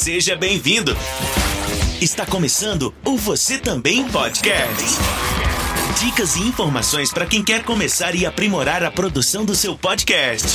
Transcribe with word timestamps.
Seja 0.00 0.34
bem-vindo. 0.34 0.96
Está 2.00 2.24
começando 2.24 2.94
o 3.04 3.18
Você 3.18 3.58
Também 3.58 4.08
Podcast. 4.08 4.82
Dicas 6.02 6.36
e 6.36 6.40
informações 6.40 7.12
para 7.12 7.26
quem 7.26 7.44
quer 7.44 7.62
começar 7.64 8.14
e 8.14 8.24
aprimorar 8.24 8.82
a 8.82 8.90
produção 8.90 9.44
do 9.44 9.54
seu 9.54 9.76
podcast. 9.76 10.48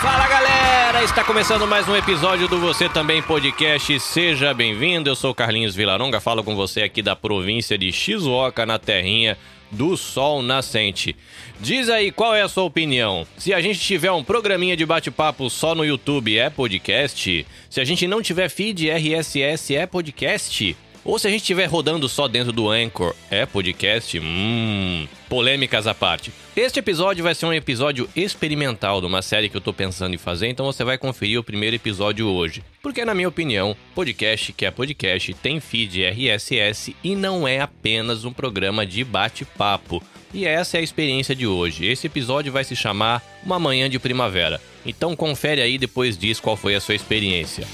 Fala 0.00 0.26
galera, 0.28 0.55
está 1.04 1.22
começando 1.22 1.66
mais 1.66 1.86
um 1.88 1.94
episódio 1.94 2.48
do 2.48 2.58
Você 2.58 2.88
Também 2.88 3.22
Podcast. 3.22 4.00
Seja 4.00 4.54
bem-vindo. 4.54 5.10
Eu 5.10 5.14
sou 5.14 5.34
Carlinhos 5.34 5.74
Vilaronga, 5.74 6.20
falo 6.20 6.42
com 6.42 6.56
você 6.56 6.82
aqui 6.82 7.02
da 7.02 7.14
província 7.14 7.76
de 7.76 7.92
Shizuoka, 7.92 8.64
na 8.64 8.78
terrinha 8.78 9.36
do 9.70 9.96
Sol 9.96 10.42
Nascente. 10.42 11.14
Diz 11.60 11.90
aí 11.90 12.10
qual 12.10 12.34
é 12.34 12.42
a 12.42 12.48
sua 12.48 12.64
opinião. 12.64 13.26
Se 13.36 13.52
a 13.52 13.60
gente 13.60 13.78
tiver 13.78 14.10
um 14.10 14.24
programinha 14.24 14.76
de 14.76 14.86
bate-papo 14.86 15.50
só 15.50 15.74
no 15.74 15.84
YouTube, 15.84 16.38
é 16.38 16.48
podcast? 16.48 17.46
Se 17.68 17.80
a 17.80 17.84
gente 17.84 18.06
não 18.06 18.22
tiver 18.22 18.48
feed 18.48 18.88
RSS, 18.88 19.76
é 19.76 19.86
podcast? 19.86 20.76
Ou 21.06 21.20
se 21.20 21.28
a 21.28 21.30
gente 21.30 21.42
estiver 21.42 21.66
rodando 21.66 22.08
só 22.08 22.26
dentro 22.26 22.52
do 22.52 22.68
Anchor, 22.68 23.14
é 23.30 23.46
podcast? 23.46 24.18
Hum, 24.18 25.06
polêmicas 25.28 25.86
à 25.86 25.94
parte. 25.94 26.32
Este 26.56 26.80
episódio 26.80 27.22
vai 27.22 27.32
ser 27.32 27.46
um 27.46 27.52
episódio 27.52 28.08
experimental 28.16 29.00
de 29.00 29.06
uma 29.06 29.22
série 29.22 29.48
que 29.48 29.56
eu 29.56 29.60
tô 29.60 29.72
pensando 29.72 30.16
em 30.16 30.18
fazer, 30.18 30.48
então 30.48 30.66
você 30.66 30.82
vai 30.82 30.98
conferir 30.98 31.38
o 31.38 31.44
primeiro 31.44 31.76
episódio 31.76 32.26
hoje. 32.26 32.64
Porque, 32.82 33.04
na 33.04 33.14
minha 33.14 33.28
opinião, 33.28 33.76
podcast 33.94 34.52
que 34.52 34.66
é 34.66 34.70
podcast 34.72 35.32
tem 35.34 35.60
feed 35.60 36.02
RSS 36.02 36.96
e 37.04 37.14
não 37.14 37.46
é 37.46 37.60
apenas 37.60 38.24
um 38.24 38.32
programa 38.32 38.84
de 38.84 39.04
bate-papo. 39.04 40.02
E 40.34 40.44
essa 40.44 40.76
é 40.76 40.80
a 40.80 40.82
experiência 40.82 41.36
de 41.36 41.46
hoje. 41.46 41.86
Esse 41.86 42.08
episódio 42.08 42.52
vai 42.52 42.64
se 42.64 42.74
chamar 42.74 43.22
Uma 43.44 43.60
Manhã 43.60 43.88
de 43.88 44.00
Primavera. 44.00 44.60
Então 44.84 45.14
confere 45.14 45.60
aí 45.60 45.78
depois 45.78 46.18
diz 46.18 46.40
qual 46.40 46.56
foi 46.56 46.74
a 46.74 46.80
sua 46.80 46.96
experiência. 46.96 47.64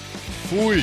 Fui! 0.51 0.83